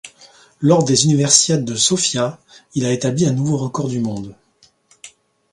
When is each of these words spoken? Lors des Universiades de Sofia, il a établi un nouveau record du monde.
Lors 0.61 0.83
des 0.83 1.05
Universiades 1.05 1.63
de 1.63 1.75
Sofia, 1.75 2.39
il 2.73 2.87
a 2.87 2.91
établi 2.91 3.27
un 3.27 3.33
nouveau 3.33 3.57
record 3.57 3.87
du 3.87 3.99
monde. 3.99 4.33